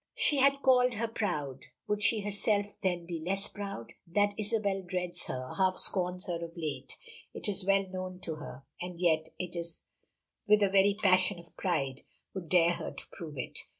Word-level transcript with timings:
She 0.15 0.37
had 0.37 0.63
called 0.63 0.95
her 0.95 1.07
proud. 1.07 1.67
Would 1.87 2.01
she 2.01 2.21
herself, 2.21 2.75
then, 2.81 3.05
be 3.05 3.19
less 3.23 3.47
proud? 3.47 3.93
That 4.07 4.33
Isabel 4.35 4.81
dreads 4.81 5.25
her, 5.27 5.53
half 5.53 5.77
scorns 5.77 6.25
her 6.25 6.43
of 6.43 6.57
late, 6.57 6.97
is 7.35 7.63
well 7.67 7.85
known 7.87 8.19
to 8.21 8.37
her, 8.37 8.65
and 8.81 8.99
yet, 8.99 9.29
with 9.39 10.63
a 10.63 10.69
very 10.69 10.95
passion 10.99 11.37
of 11.37 11.55
pride, 11.55 12.01
would 12.33 12.49
dare 12.49 12.71
her 12.73 12.89
to 12.89 13.05
prove 13.11 13.37
it. 13.37 13.59